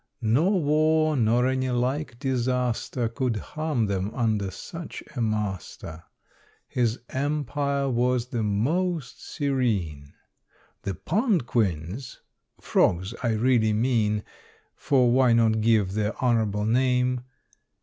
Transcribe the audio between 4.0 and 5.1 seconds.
under such